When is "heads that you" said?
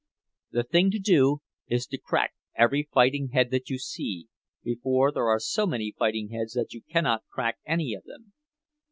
6.29-6.81